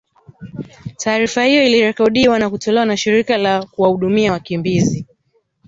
taarifa 0.97 1.43
hiyo 1.45 1.63
iirekodiwa 1.63 2.39
na 2.39 2.49
kutolewa 2.49 2.85
na 2.85 2.97
shirika 2.97 3.37
la 3.37 3.65
kuwahudumia 3.65 4.31
wakimbizi 4.31 5.05